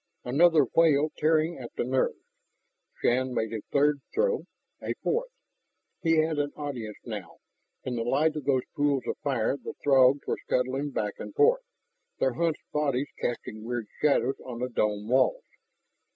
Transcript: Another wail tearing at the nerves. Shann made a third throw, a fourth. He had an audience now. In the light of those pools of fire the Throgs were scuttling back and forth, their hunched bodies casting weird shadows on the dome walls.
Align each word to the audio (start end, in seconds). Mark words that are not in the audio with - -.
Another 0.23 0.65
wail 0.73 1.11
tearing 1.15 1.59
at 1.59 1.69
the 1.75 1.83
nerves. 1.83 2.17
Shann 3.03 3.35
made 3.35 3.53
a 3.53 3.61
third 3.71 4.01
throw, 4.15 4.45
a 4.81 4.95
fourth. 5.03 5.29
He 6.01 6.17
had 6.17 6.39
an 6.39 6.51
audience 6.55 6.97
now. 7.05 7.37
In 7.83 7.97
the 7.97 8.01
light 8.03 8.35
of 8.35 8.45
those 8.45 8.65
pools 8.75 9.03
of 9.05 9.19
fire 9.19 9.57
the 9.57 9.75
Throgs 9.83 10.25
were 10.25 10.39
scuttling 10.47 10.89
back 10.89 11.13
and 11.19 11.35
forth, 11.35 11.61
their 12.17 12.33
hunched 12.33 12.63
bodies 12.73 13.09
casting 13.19 13.63
weird 13.63 13.85
shadows 14.01 14.39
on 14.43 14.57
the 14.61 14.69
dome 14.69 15.07
walls. 15.07 15.43